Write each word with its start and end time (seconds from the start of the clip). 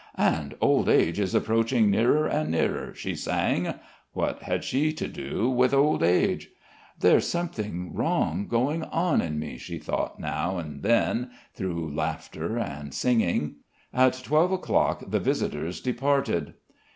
"And 0.17 0.55
old 0.61 0.89
age 0.89 1.19
is 1.19 1.35
approaching 1.35 1.91
nearer 1.91 2.25
and 2.25 2.49
nearer," 2.49 2.91
she 2.95 3.13
sang. 3.13 3.75
What 4.13 4.41
had 4.41 4.63
she 4.63 4.91
to 4.93 5.07
do 5.07 5.47
with 5.47 5.75
old 5.75 6.01
age? 6.01 6.49
"There's 6.99 7.27
something 7.27 7.93
wrong 7.93 8.47
going 8.47 8.81
on 8.85 9.21
in 9.21 9.37
me," 9.37 9.59
she 9.59 9.77
thought 9.77 10.19
now 10.19 10.57
and 10.57 10.81
then 10.81 11.29
through 11.53 11.93
laughter 11.93 12.57
and 12.57 12.91
singing. 12.95 13.57
At 13.93 14.19
twelve 14.23 14.51
o'clock 14.51 15.03
the 15.07 15.19
visitors 15.19 15.79
departed. 15.79 16.55